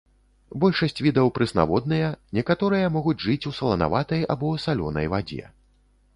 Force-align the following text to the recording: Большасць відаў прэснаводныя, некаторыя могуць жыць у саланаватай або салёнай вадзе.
Большасць 0.61 1.01
відаў 1.07 1.27
прэснаводныя, 1.35 2.07
некаторыя 2.39 2.89
могуць 2.97 3.17
жыць 3.27 3.41
у 3.53 3.55
саланаватай 3.59 4.27
або 4.37 4.53
салёнай 4.67 5.05
вадзе. 5.15 5.45